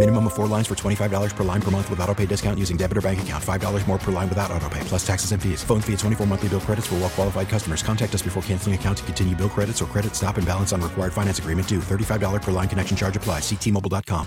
Minimum 0.00 0.28
of 0.28 0.32
four 0.32 0.46
lines 0.46 0.66
for 0.66 0.74
$25 0.74 1.36
per 1.36 1.44
line 1.44 1.60
per 1.60 1.70
month 1.70 1.90
with 1.90 2.00
auto 2.00 2.14
pay 2.14 2.24
discount 2.24 2.58
using 2.58 2.78
debit 2.78 2.96
or 2.96 3.02
bank 3.02 3.20
account. 3.20 3.44
$5 3.44 3.86
more 3.86 3.98
per 3.98 4.10
line 4.10 4.30
without 4.30 4.50
auto 4.50 4.66
pay, 4.70 4.80
plus 4.84 5.06
taxes 5.06 5.32
and 5.32 5.42
fees. 5.42 5.62
Phone 5.62 5.82
fee 5.82 5.92
at 5.92 5.98
24 5.98 6.26
monthly 6.26 6.48
bill 6.48 6.60
credits 6.60 6.86
for 6.86 6.94
well 6.94 7.10
qualified 7.10 7.50
customers. 7.50 7.82
Contact 7.82 8.14
us 8.14 8.22
before 8.22 8.42
canceling 8.44 8.74
account 8.74 8.96
to 8.96 9.04
continue 9.04 9.36
bill 9.36 9.50
credits 9.50 9.82
or 9.82 9.84
credit 9.84 10.16
stop 10.16 10.38
and 10.38 10.46
balance 10.46 10.72
on 10.72 10.80
required 10.80 11.12
finance 11.12 11.38
agreement 11.38 11.68
due. 11.68 11.80
$35 11.80 12.40
per 12.40 12.50
line 12.50 12.66
connection 12.66 12.96
charge 12.96 13.14
applies. 13.14 13.42
Ctmobile.com. 13.42 14.26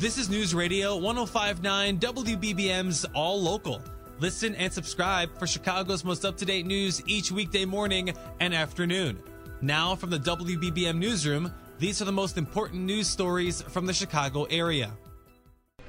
This 0.00 0.18
is 0.18 0.28
News 0.28 0.52
Radio 0.52 0.96
1059 0.96 2.00
WBBM's 2.00 3.04
All 3.14 3.40
Local. 3.40 3.80
Listen 4.18 4.56
and 4.56 4.72
subscribe 4.72 5.38
for 5.38 5.46
Chicago's 5.46 6.04
most 6.04 6.24
up 6.24 6.36
to 6.38 6.44
date 6.44 6.66
news 6.66 7.00
each 7.06 7.30
weekday 7.30 7.64
morning 7.64 8.14
and 8.40 8.52
afternoon. 8.52 9.22
Now, 9.60 9.94
from 9.94 10.10
the 10.10 10.18
WBBM 10.18 10.96
Newsroom, 10.96 11.52
these 11.80 12.02
are 12.02 12.04
the 12.04 12.12
most 12.12 12.36
important 12.36 12.82
news 12.82 13.08
stories 13.08 13.62
from 13.62 13.86
the 13.86 13.92
Chicago 13.94 14.44
area. 14.44 14.92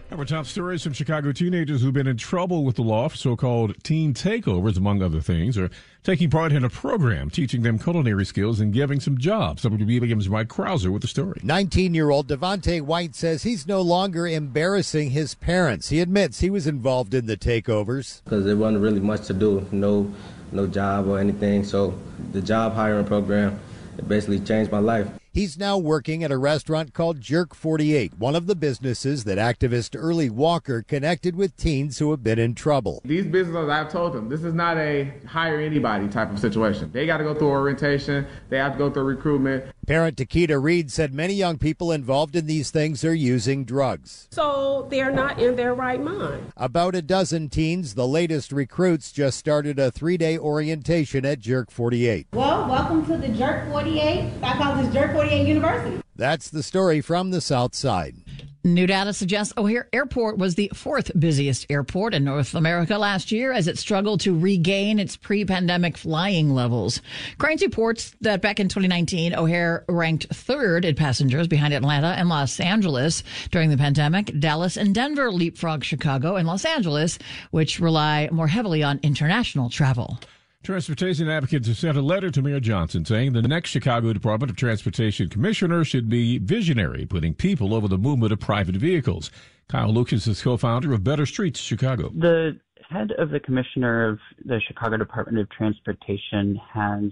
Our 0.10 0.26
top 0.26 0.46
stories 0.46 0.84
from 0.84 0.92
Chicago 0.92 1.32
teenagers 1.32 1.82
who've 1.82 1.94
been 1.94 2.08
in 2.08 2.18
trouble 2.18 2.66
with 2.66 2.76
the 2.76 2.82
law 2.82 3.08
for 3.08 3.16
so-called 3.16 3.82
teen 3.84 4.14
takeovers, 4.14 4.78
among 4.78 5.02
other 5.02 5.22
things, 5.22 5.58
are 5.58 5.70
taking 6.04 6.30
part 6.30 6.52
in 6.52 6.66
a 6.66 6.70
program 6.70 7.30
teaching 7.30 7.62
them 7.62 7.80
culinary 7.80 8.26
skills 8.26 8.60
and 8.60 8.74
giving 8.74 9.00
some 9.00 9.18
jobs. 9.18 9.64
WBBM's 9.64 10.28
Mike 10.28 10.50
Krauser 10.50 10.92
with 10.92 11.02
the 11.02 11.08
story. 11.08 11.40
19-year-old 11.44 12.28
Devonte 12.28 12.82
White 12.82 13.16
says 13.16 13.44
he's 13.44 13.68
no 13.68 13.82
longer 13.82 14.28
embarrassing 14.28 15.12
his 15.12 15.34
parents. 15.36 15.90
He 15.90 16.02
admits 16.02 16.40
he 16.40 16.50
was 16.50 16.68
involved 16.68 17.14
in 17.14 17.26
the 17.26 17.38
takeovers. 17.38 18.22
Because 18.26 18.44
there 18.44 18.58
wasn't 18.58 18.82
really 18.82 19.00
much 19.00 19.28
to 19.28 19.34
do, 19.34 19.66
no, 19.72 20.14
no 20.52 20.68
job 20.68 21.08
or 21.08 21.20
anything. 21.20 21.64
So 21.64 21.98
the 22.34 22.42
job 22.42 22.74
hiring 22.74 23.06
program, 23.06 23.60
it 23.98 24.10
basically 24.10 24.42
changed 24.42 24.74
my 24.74 24.80
life. 24.80 25.08
He's 25.34 25.58
now 25.58 25.78
working 25.78 26.26
at 26.26 26.32
a 26.32 26.38
restaurant 26.38 26.94
called 26.94 27.22
Jerk 27.22 27.56
48, 27.56 28.16
one 28.18 28.36
of 28.36 28.48
the 28.48 28.56
businesses 28.56 29.24
that 29.24 29.38
activist 29.38 29.96
Early 29.98 30.30
Walker 30.30 30.82
connected 30.82 31.38
with 31.38 31.56
teens 31.56 32.00
who 32.00 32.12
have 32.12 32.22
been 32.22 32.38
in 32.38 32.54
trouble. 32.54 33.02
These 33.06 33.28
businesses, 33.28 33.70
I've 33.70 33.90
told 33.90 34.12
them, 34.12 34.28
this 34.28 34.44
is 34.44 34.54
not 34.54 34.76
a 34.76 35.14
hire 35.26 35.62
anybody 35.62 36.10
type 36.10 36.32
of 36.32 36.40
situation. 36.40 36.92
They 36.92 37.06
got 37.06 37.20
to 37.20 37.24
go 37.24 37.34
through 37.34 37.48
orientation, 37.48 38.28
they 38.50 38.58
have 38.58 38.74
to 38.74 38.78
go 38.78 38.90
through 38.92 39.04
recruitment. 39.04 39.64
Parent 39.92 40.16
Takita 40.16 40.58
Reed 40.64 40.90
said 40.90 41.14
many 41.14 41.34
young 41.34 41.58
people 41.58 41.92
involved 41.92 42.38
in 42.38 42.46
these 42.46 42.72
things 42.72 43.04
are 43.04 43.14
using 43.14 43.66
drugs. 43.66 44.30
So 44.32 44.88
they're 44.90 45.12
not 45.12 45.38
in 45.38 45.58
their 45.58 45.74
right 45.74 46.02
mind. 46.02 46.54
About 46.56 46.96
a 46.96 47.02
dozen 47.02 47.50
teens, 47.50 47.94
the 47.94 48.08
latest 48.08 48.54
recruits, 48.54 49.12
just 49.12 49.38
started 49.38 49.80
a 49.80 49.92
three 49.92 50.16
day 50.16 50.38
orientation 50.38 51.26
at 51.26 51.42
Jerk 51.42 51.70
48. 51.70 52.28
Well, 52.32 52.70
welcome 52.70 53.06
to 53.08 53.18
the 53.18 53.28
Jerk 53.38 53.70
48. 53.70 54.32
I 54.42 54.54
call 54.54 54.82
this 54.82 54.94
Jerk 54.94 55.12
48 55.12 55.46
University. 55.46 56.02
That's 56.16 56.50
the 56.50 56.64
story 56.64 57.02
from 57.02 57.32
the 57.32 57.42
South 57.42 57.76
Side. 57.76 58.16
New 58.64 58.86
data 58.86 59.12
suggests 59.12 59.54
O'Hare 59.58 59.90
Airport 59.92 60.38
was 60.38 60.54
the 60.54 60.72
fourth 60.76 61.12
busiest 61.18 61.66
airport 61.72 62.14
in 62.14 62.24
North 62.24 62.54
America 62.54 62.96
last 62.96 63.32
year 63.32 63.52
as 63.52 63.68
it 63.68 63.80
struggled 63.80 64.20
to 64.20 64.38
regain 64.38 65.00
its 65.00 65.18
pre-pandemic 65.18 65.98
flying 65.98 66.52
levels. 66.52 67.02
Crain's 67.40 67.64
reports 67.64 68.16
that 68.22 68.40
back 68.40 68.60
in 68.60 68.70
2019, 68.70 69.34
O'Hare 69.34 69.84
ranked 69.90 70.28
third 70.32 70.86
in 70.86 70.94
passengers 70.94 71.48
behind 71.48 71.74
Atlanta 71.74 72.10
and 72.10 72.30
Los 72.30 72.60
Angeles. 72.60 73.24
During 73.50 73.72
the 73.72 73.78
pandemic, 73.78 74.40
Dallas 74.40 74.78
and 74.78 74.94
Denver 74.94 75.32
leapfrogged 75.32 75.84
Chicago 75.84 76.36
and 76.36 76.48
Los 76.48 76.64
Angeles, 76.64 77.18
which 77.50 77.80
rely 77.80 78.30
more 78.32 78.48
heavily 78.48 78.84
on 78.84 79.00
international 79.02 79.72
travel. 79.72 80.20
Transportation 80.64 81.28
advocates 81.28 81.68
have 81.68 81.78
sent 81.78 81.98
a 81.98 82.04
letter 82.04 82.30
to 82.30 82.40
Mayor 82.40 82.60
Johnson 82.60 83.04
saying 83.04 83.34
the 83.34 83.42
next 83.42 83.72
Chicago 83.72 84.14
Department 84.14 84.52
of 84.52 84.58
Transportation 84.58 85.28
commissioner 85.28 85.84
should 85.84 86.08
be 86.08 86.38
visionary, 86.38 87.04
putting 87.08 87.34
people 87.34 87.74
over 87.74 87.88
the 87.88 87.98
movement 87.98 88.32
of 88.32 88.40
private 88.40 88.76
vehicles. 88.76 89.32
Kyle 89.68 89.92
Lucas 89.92 90.28
is 90.28 90.40
co-founder 90.40 90.94
of 90.94 91.04
Better 91.04 91.26
Streets 91.26 91.60
Chicago. 91.60 92.10
The 92.10 92.60
head 92.88 93.12
of 93.18 93.32
the 93.32 93.40
commissioner 93.40 94.08
of 94.08 94.20
the 94.46 94.62
Chicago 94.68 94.98
Department 94.98 95.40
of 95.40 95.50
Transportation 95.50 96.62
has 96.72 97.06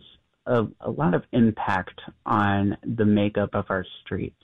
a, 0.46 0.68
a 0.82 0.92
lot 0.92 1.16
of 1.16 1.24
impact 1.32 2.00
on 2.28 2.78
the 2.84 3.06
makeup 3.06 3.50
of 3.54 3.66
our 3.70 3.86
streets. 4.06 4.36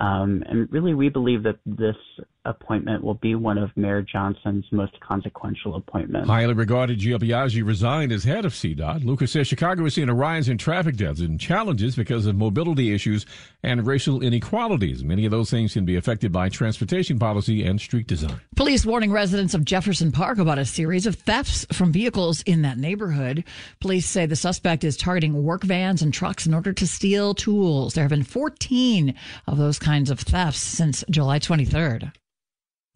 Um, 0.00 0.42
and 0.48 0.72
really, 0.72 0.94
we 0.94 1.10
believe 1.10 1.42
that 1.42 1.58
this 1.66 1.96
appointment 2.44 3.02
will 3.02 3.14
be 3.14 3.34
one 3.34 3.58
of 3.58 3.70
Mayor 3.76 4.02
Johnson's 4.02 4.66
most 4.70 4.98
consequential 5.00 5.76
appointments. 5.76 6.28
Highly 6.28 6.54
regarded 6.54 6.98
Gia 6.98 7.18
Biagi 7.18 7.64
resigned 7.64 8.12
as 8.12 8.24
head 8.24 8.44
of 8.44 8.52
CDOT. 8.52 9.04
Lucas 9.04 9.32
says 9.32 9.46
Chicago 9.46 9.84
is 9.86 9.94
seeing 9.94 10.08
a 10.08 10.14
rise 10.14 10.48
in 10.48 10.58
traffic 10.58 10.96
deaths 10.96 11.20
and 11.20 11.40
challenges 11.40 11.96
because 11.96 12.26
of 12.26 12.36
mobility 12.36 12.94
issues 12.94 13.26
and 13.62 13.86
racial 13.86 14.22
inequalities. 14.22 15.02
Many 15.02 15.24
of 15.24 15.30
those 15.30 15.50
things 15.50 15.72
can 15.72 15.84
be 15.84 15.96
affected 15.96 16.32
by 16.32 16.48
transportation 16.48 17.18
policy 17.18 17.64
and 17.64 17.80
street 17.80 18.06
design. 18.06 18.40
Police 18.56 18.84
warning 18.84 19.12
residents 19.12 19.54
of 19.54 19.64
Jefferson 19.64 20.12
Park 20.12 20.38
about 20.38 20.58
a 20.58 20.64
series 20.64 21.06
of 21.06 21.16
thefts 21.16 21.66
from 21.72 21.92
vehicles 21.92 22.42
in 22.42 22.62
that 22.62 22.78
neighborhood. 22.78 23.44
Police 23.80 24.06
say 24.06 24.26
the 24.26 24.36
suspect 24.36 24.84
is 24.84 24.96
targeting 24.96 25.42
work 25.42 25.62
vans 25.62 26.02
and 26.02 26.12
trucks 26.12 26.46
in 26.46 26.54
order 26.54 26.72
to 26.72 26.86
steal 26.86 27.34
tools. 27.34 27.94
There 27.94 28.04
have 28.04 28.10
been 28.10 28.22
14 28.22 29.14
of 29.46 29.58
those 29.58 29.78
kinds 29.78 30.10
of 30.10 30.20
thefts 30.20 30.60
since 30.60 31.04
July 31.10 31.38
23rd. 31.38 32.12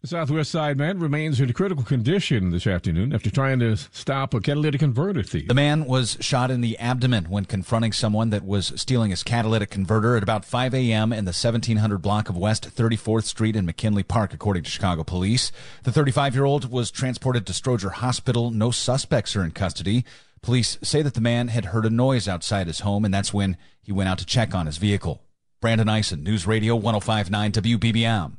The 0.01 0.07
Southwest 0.07 0.49
Side 0.49 0.77
man 0.77 0.97
remains 0.99 1.41
in 1.41 1.51
critical 1.51 1.83
condition 1.83 2.51
this 2.51 2.65
afternoon 2.65 3.13
after 3.13 3.29
trying 3.29 3.59
to 3.59 3.75
stop 3.75 4.33
a 4.33 4.39
catalytic 4.39 4.79
converter 4.79 5.23
thief. 5.23 5.49
The 5.49 5.53
man 5.53 5.83
was 5.83 6.17
shot 6.21 6.49
in 6.49 6.61
the 6.61 6.79
abdomen 6.79 7.25
when 7.25 7.43
confronting 7.43 7.91
someone 7.91 8.29
that 8.29 8.45
was 8.45 8.71
stealing 8.77 9.09
his 9.09 9.23
catalytic 9.23 9.69
converter 9.69 10.15
at 10.15 10.23
about 10.23 10.45
5 10.45 10.73
a.m. 10.73 11.11
in 11.11 11.25
the 11.25 11.31
1700 11.31 11.97
block 11.97 12.29
of 12.29 12.37
West 12.37 12.73
34th 12.73 13.25
Street 13.25 13.57
in 13.57 13.65
McKinley 13.65 14.03
Park, 14.03 14.33
according 14.33 14.63
to 14.63 14.69
Chicago 14.69 15.03
police. 15.03 15.51
The 15.83 15.91
35 15.91 16.33
year 16.33 16.45
old 16.45 16.71
was 16.71 16.91
transported 16.91 17.45
to 17.47 17.51
Stroger 17.51 17.91
Hospital. 17.91 18.51
No 18.51 18.71
suspects 18.71 19.35
are 19.35 19.43
in 19.43 19.51
custody. 19.51 20.05
Police 20.41 20.77
say 20.81 21.01
that 21.01 21.13
the 21.13 21.19
man 21.19 21.49
had 21.49 21.65
heard 21.65 21.85
a 21.85 21.89
noise 21.89 22.25
outside 22.25 22.67
his 22.67 22.79
home, 22.79 23.03
and 23.03 23.13
that's 23.13 23.33
when 23.33 23.57
he 23.81 23.91
went 23.91 24.07
out 24.07 24.19
to 24.19 24.25
check 24.25 24.55
on 24.55 24.65
his 24.65 24.77
vehicle. 24.77 25.21
Brandon 25.59 25.89
Eisen, 25.89 26.23
News 26.23 26.47
Radio 26.47 26.77
1059 26.77 27.51
WBBM. 27.51 28.37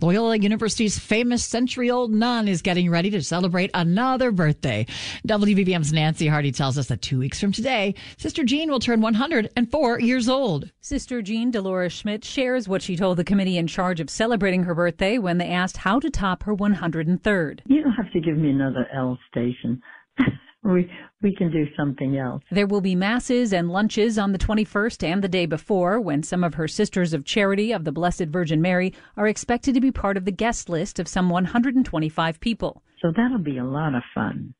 Loyola 0.00 0.36
University's 0.38 0.98
famous 0.98 1.44
century 1.44 1.90
old 1.90 2.12
nun 2.12 2.48
is 2.48 2.62
getting 2.62 2.90
ready 2.90 3.10
to 3.10 3.22
celebrate 3.22 3.70
another 3.74 4.32
birthday. 4.32 4.86
WBBM's 5.26 5.92
Nancy 5.92 6.26
Hardy 6.26 6.52
tells 6.52 6.78
us 6.78 6.86
that 6.88 7.02
two 7.02 7.18
weeks 7.18 7.40
from 7.40 7.52
today, 7.52 7.94
Sister 8.16 8.44
Jean 8.44 8.70
will 8.70 8.80
turn 8.80 9.00
104 9.00 10.00
years 10.00 10.28
old. 10.28 10.70
Sister 10.80 11.20
Jean 11.22 11.50
Dolores 11.50 11.92
Schmidt 11.92 12.24
shares 12.24 12.68
what 12.68 12.82
she 12.82 12.96
told 12.96 13.18
the 13.18 13.24
committee 13.24 13.58
in 13.58 13.66
charge 13.66 14.00
of 14.00 14.08
celebrating 14.08 14.64
her 14.64 14.74
birthday 14.74 15.18
when 15.18 15.38
they 15.38 15.48
asked 15.48 15.76
how 15.78 16.00
to 16.00 16.10
top 16.10 16.44
her 16.44 16.54
103rd. 16.56 17.60
You 17.66 17.82
don't 17.82 17.92
have 17.92 18.12
to 18.12 18.20
give 18.20 18.36
me 18.36 18.50
another 18.50 18.88
L 18.94 19.18
station. 19.30 19.82
we 20.62 20.90
we 21.22 21.34
can 21.34 21.50
do 21.50 21.66
something 21.76 22.16
else. 22.16 22.42
There 22.50 22.66
will 22.66 22.80
be 22.80 22.94
masses 22.94 23.52
and 23.52 23.70
lunches 23.70 24.18
on 24.18 24.32
the 24.32 24.38
21st 24.38 25.02
and 25.04 25.22
the 25.22 25.28
day 25.28 25.46
before 25.46 26.00
when 26.00 26.22
some 26.22 26.42
of 26.42 26.54
her 26.54 26.68
sisters 26.68 27.12
of 27.12 27.24
charity 27.24 27.72
of 27.72 27.84
the 27.84 27.92
Blessed 27.92 28.26
Virgin 28.26 28.60
Mary 28.60 28.92
are 29.16 29.28
expected 29.28 29.74
to 29.74 29.80
be 29.80 29.92
part 29.92 30.16
of 30.16 30.24
the 30.24 30.32
guest 30.32 30.68
list 30.68 30.98
of 30.98 31.08
some 31.08 31.30
125 31.30 32.40
people. 32.40 32.82
So 33.00 33.12
that'll 33.16 33.38
be 33.38 33.58
a 33.58 33.64
lot 33.64 33.94
of 33.94 34.02
fun. 34.14 34.54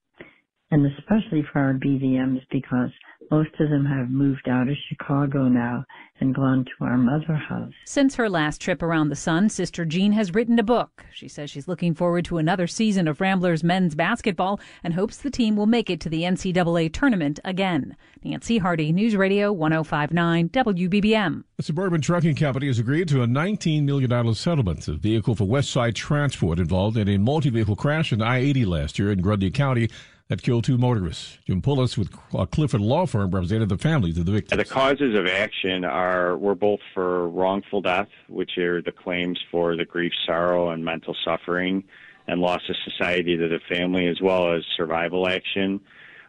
And 0.73 0.87
especially 0.87 1.45
for 1.53 1.61
our 1.61 1.75
BVMs 1.75 2.41
because 2.51 2.91
Most 3.31 3.51
of 3.61 3.71
them 3.71 3.87
have 3.87 4.11
moved 4.11 4.47
out 4.47 4.69
of 4.69 4.77
Chicago 4.91 5.49
now 5.49 5.87
and 6.21 6.35
gone 6.35 6.65
to 6.67 6.85
our 6.85 6.99
mother 6.99 7.35
house. 7.35 7.73
Since 7.87 8.15
her 8.17 8.29
last 8.29 8.61
trip 8.61 8.83
around 8.83 9.09
the 9.09 9.17
sun, 9.17 9.49
Sister 9.49 9.87
Jean 9.87 10.13
has 10.13 10.35
written 10.35 10.59
a 10.59 10.63
book. 10.63 11.07
She 11.15 11.29
says 11.29 11.51
she's 11.51 11.67
looking 11.67 11.95
forward 11.95 12.27
to 12.27 12.37
another 12.37 12.67
season 12.67 13.09
of 13.09 13.23
Ramblers 13.23 13.65
men's 13.65 13.95
basketball 13.95 14.61
and 14.85 14.93
hopes 14.93 15.17
the 15.17 15.31
team 15.31 15.57
will 15.57 15.67
make 15.67 15.89
it 15.89 15.99
to 16.01 16.11
the 16.11 16.23
NCAA 16.23 16.93
tournament 16.93 17.41
again. 17.43 17.97
Nancy 18.23 18.59
Hardy, 18.59 18.93
News 18.93 19.17
Radio 19.17 19.51
1059 19.51 20.51
WBBM. 20.51 21.45
The 21.57 21.63
Suburban 21.63 22.03
Trucking 22.03 22.37
Company 22.37 22.67
has 22.67 22.79
agreed 22.79 23.09
to 23.09 23.23
a 23.23 23.27
$19 23.27 23.85
million 23.85 24.35
settlement. 24.35 24.87
A 24.89 24.93
vehicle 24.93 25.35
for 25.35 25.47
Westside 25.47 25.95
Transport 25.95 26.59
involved 26.59 26.99
in 26.99 27.09
a 27.09 27.19
multi 27.19 27.49
vehicle 27.49 27.77
crash 27.77 28.13
in 28.13 28.21
I 28.21 28.39
80 28.39 28.67
last 28.67 28.99
year 28.99 29.11
in 29.11 29.23
Grundy 29.23 29.51
County 29.51 29.89
that 30.29 30.43
killed 30.43 30.65
two 30.65 30.79
motorists. 30.79 31.39
Jim 31.47 31.61
Pullis 31.61 31.99
with 31.99 32.11
Clifford 32.51 32.81
Law 32.81 33.07
Firm 33.07 33.31
represented 33.31 33.69
the 33.69 33.79
families 33.79 34.19
of 34.19 34.27
the 34.27 34.33
victims. 34.33 34.59
The 34.59 34.75
causes 34.75 35.15
of 35.15 35.27
action 35.27 35.85
are 35.85 36.37
were 36.37 36.55
both 36.55 36.81
for 36.95 37.29
wrongful 37.29 37.83
death, 37.83 38.09
which 38.29 38.57
are 38.59 38.81
the 38.81 38.93
claims 38.93 39.39
for 39.51 39.77
the 39.77 39.85
grief, 39.85 40.13
sorrow, 40.27 40.71
and 40.71 40.85
mental 40.85 41.17
suffering 41.25 41.85
and 42.27 42.41
loss 42.41 42.63
of 42.69 42.77
society 42.85 43.37
to 43.37 43.49
the 43.49 43.61
family, 43.69 44.07
as 44.07 44.21
well 44.23 44.53
as 44.55 44.63
survival 44.77 45.29
action 45.29 45.81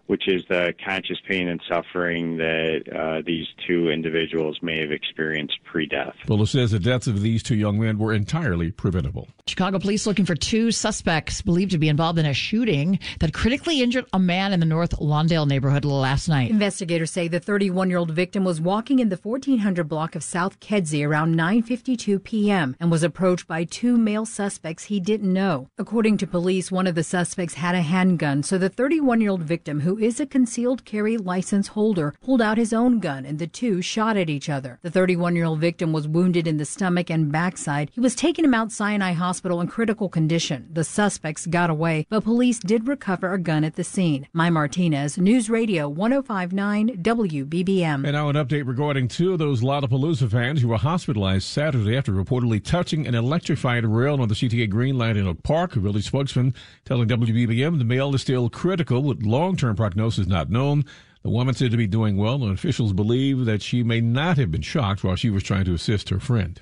which 0.08 0.28
is 0.28 0.44
the 0.50 0.74
conscious 0.86 1.18
pain 1.28 1.48
and 1.48 1.62
suffering 1.68 2.38
that 2.38 2.82
uh, 2.94 3.22
these 3.26 3.48
two 3.68 3.90
individuals 3.90 4.58
may 4.62 4.80
have 4.80 4.92
experienced 4.92 5.58
pre-death. 5.64 6.14
Fuller 6.26 6.46
says 6.46 6.72
the 6.72 6.80
deaths 6.80 7.08
of 7.08 7.22
these 7.22 7.42
two 7.42 7.56
young 7.56 7.80
men 7.80 7.98
were 7.98 8.14
entirely 8.14 8.72
preventable. 8.72 9.28
Chicago 9.48 9.80
police 9.80 10.06
looking 10.06 10.26
for 10.26 10.36
two 10.36 10.72
suspects 10.72 11.42
believed 11.42 11.72
to 11.72 11.78
be 11.78 11.90
involved 11.90 12.20
in 12.20 12.26
a 12.26 12.34
shooting 12.34 13.00
that 13.20 13.34
critically 13.34 13.82
injured 13.82 14.06
a 14.14 14.20
man 14.20 14.54
in 14.54 14.60
the 14.60 14.66
North 14.66 14.92
Lawndale 15.00 15.48
neighborhood 15.48 15.86
last 15.86 16.28
night. 16.28 16.52
Investigators 16.52 17.12
say 17.12 17.28
the 17.28 17.40
31-year-old 17.40 18.12
victim 18.12 18.44
was 18.44 18.62
walking 18.62 19.00
in 19.00 19.10
the 19.10 19.18
1400 19.18 19.88
block 19.88 20.16
of 20.16 20.24
South 20.24 20.60
Kedzie 20.60 21.04
around 21.04 21.36
9:52 21.36 22.24
p.m. 22.24 22.76
and 22.80 22.92
was 22.92 23.04
approached 23.04 23.48
by 23.48 23.64
two 23.64 23.98
male 23.98 24.26
suspects 24.26 24.86
he 24.86 25.00
didn't 25.00 25.32
know. 25.32 25.70
According 25.78 26.18
to 26.18 26.28
police, 26.28 26.72
one 26.72 26.88
of 26.88 26.96
the 26.96 27.04
suspects 27.04 27.56
had 27.56 27.76
a 27.76 27.82
handgun, 27.82 28.44
so 28.44 28.58
the 28.58 28.70
31-year-old 28.70 29.44
victim 29.44 29.82
who 29.82 29.93
is 29.98 30.19
a 30.19 30.25
concealed 30.25 30.86
carry 30.86 31.18
license 31.18 31.69
holder, 31.69 32.13
pulled 32.22 32.42
out 32.42 32.57
his 32.57 32.74
own 32.74 33.00
gun 33.00 33.25
and 33.25 33.40
the 33.40 33.48
two 33.48 33.81
shot 33.81 34.18
at 34.18 34.30
each 34.30 34.50
other. 34.50 34.80
The 34.81 34.92
31 34.92 35.36
year 35.36 35.45
old 35.45 35.60
victim 35.60 35.94
was 35.94 36.07
wounded 36.07 36.48
in 36.48 36.57
the 36.57 36.66
stomach 36.66 37.10
and 37.10 37.31
backside. 37.31 37.92
He 37.94 38.00
was 38.00 38.16
taken 38.16 38.44
to 38.44 38.50
Mount 38.50 38.72
Sinai 38.72 39.13
Hospital 39.13 39.62
in 39.62 39.68
critical 39.68 40.10
condition. 40.10 40.69
The 40.72 40.84
suspects 40.84 41.45
got 41.45 41.69
away, 41.69 42.06
but 42.10 42.24
police 42.24 42.60
did 42.60 42.88
recover 42.88 43.34
a 43.34 43.38
gun 43.38 43.63
at 43.63 43.75
the 43.75 43.84
scene. 43.84 44.28
Mai 44.34 44.50
Martinez, 44.50 45.18
News 45.18 45.50
Radio 45.50 45.90
1059 45.90 47.04
WBBM. 47.04 48.04
And 48.04 48.13
now 48.13 48.30
an 48.30 48.36
update 48.36 48.68
regarding 48.68 49.07
two 49.07 49.34
of 49.34 49.40
those 49.40 49.62
Lollapalooza 49.62 50.30
fans 50.30 50.62
who 50.62 50.68
were 50.68 50.78
hospitalized 50.78 51.45
Saturday 51.45 51.98
after 51.98 52.12
reportedly 52.12 52.63
touching 52.63 53.07
an 53.07 53.16
electrified 53.16 53.86
rail 53.86 54.22
on 54.22 54.28
the 54.28 54.36
CTA 54.36 54.69
Green 54.69 54.98
Line 54.98 55.18
in 55.18 55.28
Oak 55.28 55.44
Park. 55.44 55.75
A 55.75 55.80
village 55.80 56.06
spokesman 56.06 56.54
telling 56.86 57.07
WBBM 57.07 57.78
the 57.78 57.86
male 57.86 58.13
is 58.16 58.22
still 58.22 58.50
critical 58.50 59.04
with 59.04 59.24
long 59.24 59.56
term 59.56 59.75
prognosis 59.83 60.27
not 60.27 60.50
known. 60.50 60.85
The 61.24 61.30
woman 61.30 61.56
said 61.56 61.71
to 61.71 61.77
be 61.77 61.88
doing 61.88 62.15
well, 62.15 62.41
and 62.41 62.53
officials 62.53 62.94
believe 62.94 63.44
that 63.44 63.62
she 63.62 63.83
may 63.83 64.00
not 64.00 64.38
have 64.38 64.50
been 64.50 64.62
shocked 64.62 65.03
while 65.03 65.18
she 65.18 65.30
was 65.30 65.44
trying 65.44 65.65
to 65.65 65.74
assist 65.74 66.07
her 66.07 66.21
friend. 66.21 66.62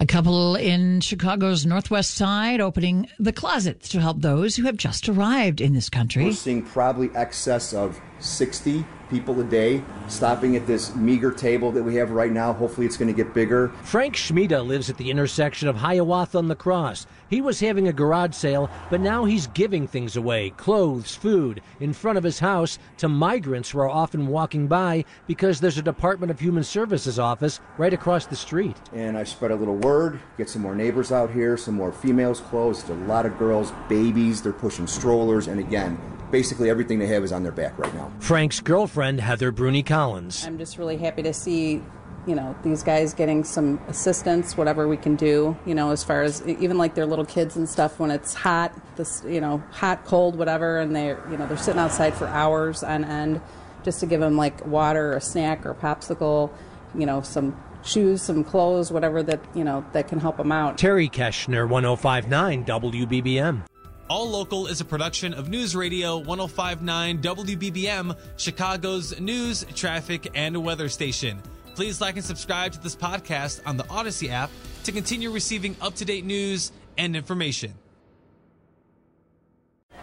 A 0.00 0.06
couple 0.06 0.56
in 0.56 1.00
Chicago's 1.00 1.64
northwest 1.64 2.10
side 2.10 2.60
opening 2.60 3.08
the 3.20 3.32
closets 3.32 3.88
to 3.90 4.00
help 4.00 4.20
those 4.20 4.56
who 4.56 4.64
have 4.64 4.76
just 4.76 5.08
arrived 5.08 5.60
in 5.60 5.74
this 5.74 5.88
country. 5.88 6.24
We're 6.24 6.32
seeing 6.32 6.62
probably 6.62 7.08
excess 7.14 7.72
of 7.72 8.00
60 8.24 8.84
people 9.10 9.38
a 9.40 9.44
day 9.44 9.82
stopping 10.08 10.56
at 10.56 10.66
this 10.66 10.94
meager 10.96 11.30
table 11.30 11.70
that 11.72 11.82
we 11.82 11.94
have 11.96 12.10
right 12.10 12.32
now. 12.32 12.52
Hopefully, 12.52 12.86
it's 12.86 12.96
going 12.96 13.14
to 13.14 13.14
get 13.14 13.34
bigger. 13.34 13.68
Frank 13.82 14.16
Schmida 14.16 14.66
lives 14.66 14.90
at 14.90 14.96
the 14.96 15.10
intersection 15.10 15.68
of 15.68 15.76
Hiawatha 15.76 16.38
and 16.38 16.48
La 16.48 16.54
Crosse. 16.54 17.06
He 17.28 17.40
was 17.40 17.60
having 17.60 17.88
a 17.88 17.92
garage 17.92 18.34
sale, 18.34 18.70
but 18.90 19.00
now 19.00 19.24
he's 19.24 19.46
giving 19.48 19.86
things 19.86 20.16
away 20.16 20.50
clothes, 20.50 21.14
food 21.14 21.60
in 21.80 21.92
front 21.92 22.18
of 22.18 22.24
his 22.24 22.38
house 22.38 22.78
to 22.98 23.08
migrants 23.08 23.70
who 23.70 23.78
are 23.78 23.88
often 23.88 24.26
walking 24.26 24.66
by 24.66 25.04
because 25.26 25.60
there's 25.60 25.78
a 25.78 25.82
Department 25.82 26.30
of 26.30 26.40
Human 26.40 26.64
Services 26.64 27.18
office 27.18 27.60
right 27.78 27.92
across 27.92 28.26
the 28.26 28.36
street. 28.36 28.76
And 28.92 29.16
I 29.16 29.24
spread 29.24 29.50
a 29.50 29.56
little 29.56 29.76
word, 29.76 30.20
get 30.38 30.48
some 30.48 30.62
more 30.62 30.74
neighbors 30.74 31.12
out 31.12 31.30
here, 31.30 31.56
some 31.56 31.74
more 31.74 31.92
females 31.92 32.40
clothes. 32.40 32.88
A 32.88 32.94
lot 32.94 33.26
of 33.26 33.38
girls, 33.38 33.72
babies, 33.88 34.42
they're 34.42 34.52
pushing 34.52 34.86
strollers, 34.86 35.48
and 35.48 35.60
again, 35.60 35.98
basically 36.34 36.68
everything 36.68 36.98
they 36.98 37.06
have 37.06 37.22
is 37.22 37.30
on 37.30 37.44
their 37.44 37.52
back 37.52 37.78
right 37.78 37.94
now. 37.94 38.10
Frank's 38.18 38.58
girlfriend, 38.58 39.20
Heather 39.20 39.52
Bruni 39.52 39.84
Collins. 39.84 40.44
I'm 40.44 40.58
just 40.58 40.78
really 40.78 40.96
happy 40.96 41.22
to 41.22 41.32
see 41.32 41.80
you 42.26 42.34
know 42.34 42.56
these 42.64 42.82
guys 42.82 43.14
getting 43.14 43.44
some 43.44 43.78
assistance 43.86 44.56
whatever 44.56 44.88
we 44.88 44.96
can 44.96 45.14
do 45.14 45.54
you 45.66 45.74
know 45.74 45.90
as 45.90 46.02
far 46.02 46.22
as 46.22 46.42
even 46.46 46.78
like 46.78 46.94
their 46.94 47.04
little 47.04 47.26
kids 47.26 47.54
and 47.54 47.68
stuff 47.68 47.98
when 47.98 48.10
it's 48.10 48.32
hot 48.32 48.72
this 48.96 49.22
you 49.28 49.42
know 49.42 49.62
hot 49.72 50.02
cold 50.06 50.34
whatever 50.34 50.80
and 50.80 50.96
they're 50.96 51.22
you 51.30 51.36
know 51.36 51.46
they're 51.46 51.58
sitting 51.58 51.78
outside 51.78 52.14
for 52.14 52.26
hours 52.28 52.82
on 52.82 53.04
end 53.04 53.42
just 53.82 54.00
to 54.00 54.06
give 54.06 54.20
them 54.20 54.38
like 54.38 54.64
water 54.66 55.12
or 55.12 55.16
a 55.16 55.20
snack 55.20 55.66
or 55.66 55.72
a 55.72 55.74
popsicle 55.74 56.50
you 56.94 57.04
know 57.04 57.20
some 57.20 57.54
shoes 57.82 58.22
some 58.22 58.42
clothes 58.42 58.90
whatever 58.90 59.22
that 59.22 59.44
you 59.54 59.62
know 59.62 59.84
that 59.92 60.08
can 60.08 60.18
help 60.18 60.38
them 60.38 60.50
out 60.50 60.78
terry 60.78 61.10
keshner 61.10 61.68
1059 61.68 62.64
wbbm 62.64 63.60
all 64.08 64.28
Local 64.28 64.66
is 64.66 64.80
a 64.80 64.84
production 64.84 65.32
of 65.32 65.48
News 65.48 65.74
Radio 65.74 66.18
1059 66.18 67.22
WBBM, 67.22 68.16
Chicago's 68.36 69.18
news, 69.20 69.64
traffic, 69.74 70.30
and 70.34 70.62
weather 70.62 70.88
station. 70.88 71.40
Please 71.74 72.00
like 72.00 72.16
and 72.16 72.24
subscribe 72.24 72.72
to 72.72 72.80
this 72.82 72.94
podcast 72.94 73.60
on 73.66 73.76
the 73.76 73.84
Audacy 73.84 74.28
app 74.28 74.50
to 74.84 74.92
continue 74.92 75.30
receiving 75.30 75.74
up 75.80 75.94
to 75.96 76.04
date 76.04 76.24
news 76.24 76.72
and 76.98 77.16
information. 77.16 77.72